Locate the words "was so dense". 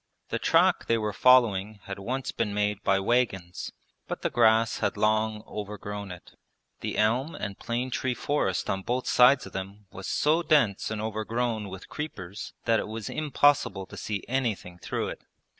9.91-10.89